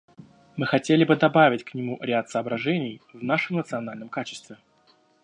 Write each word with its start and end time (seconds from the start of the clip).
Мы 0.57 0.65
хотели 0.65 1.03
бы 1.03 1.15
добавить 1.15 1.63
к 1.63 1.75
нему 1.75 1.99
ряд 2.01 2.27
соображений 2.27 3.03
в 3.13 3.23
нашем 3.23 3.57
национальном 3.57 4.09
качестве. 4.09 4.57